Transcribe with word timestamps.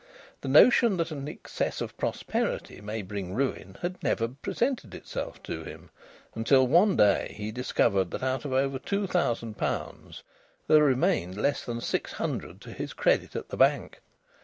The 0.41 0.47
notion 0.47 0.97
that 0.97 1.11
an 1.11 1.27
excess 1.27 1.79
of 1.79 1.95
prosperity 1.95 2.81
may 2.81 3.03
bring 3.03 3.35
ruin 3.35 3.77
had 3.83 4.01
never 4.01 4.27
presented 4.27 4.95
itself 4.95 5.43
to 5.43 5.63
him, 5.63 5.91
until 6.33 6.65
one 6.65 6.95
day 6.97 7.35
he 7.37 7.51
discovered 7.51 8.09
that 8.09 8.23
out 8.23 8.43
of 8.43 8.51
over 8.51 8.79
two 8.79 9.05
thousand 9.05 9.59
pounds 9.59 10.23
there 10.67 10.83
remained 10.83 11.37
less 11.37 11.63
than 11.63 11.81
six 11.81 12.13
hundred 12.13 12.61
to 12.61 12.73
his 12.73 12.93
credit 12.93 13.35
at 13.35 13.49
the 13.49 13.57
bank. 13.57 14.01